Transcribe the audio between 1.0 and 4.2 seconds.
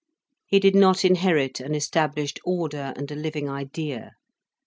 inherit an established order and a living idea.